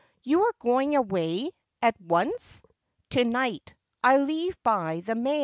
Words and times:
'You 0.23 0.41
are 0.45 0.55
going 0.57 0.95
away— 0.95 1.51
at 1.83 2.01
once?'' 2.01 2.63
To 3.11 3.23
right. 3.23 3.75
I 4.03 4.17
leave 4.17 4.57
by 4.63 5.01
the 5.01 5.13
mail.' 5.13 5.39